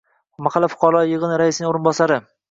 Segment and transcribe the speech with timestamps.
[0.45, 2.17] Mahalla fuqarolar yig'ini raisining o'rinbosari